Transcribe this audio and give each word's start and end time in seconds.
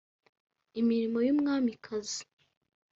imirimo 0.79 1.19
y’umwamikazi 1.25 2.21